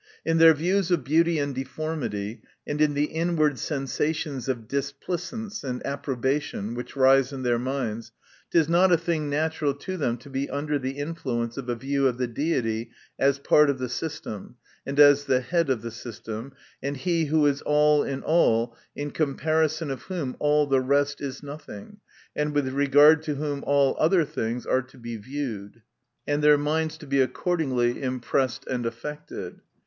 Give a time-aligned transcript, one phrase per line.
[0.25, 5.79] In their views of beauty and deformity, and in the inward sensations of displicence and
[5.85, 8.11] approba tion which rise in their minds,
[8.51, 11.75] it is not a thing natural to them to be under the influence of a
[11.75, 14.55] view of the Deity, as part of the system,
[14.87, 19.11] and as the head of the system, and he who is all in all, in
[19.11, 21.97] comparison of whom all the rest is nothing,
[22.35, 25.83] and with regard to whom all other things are to be viewed,
[26.25, 29.59] and their minds to, be accordingly impressed and affected.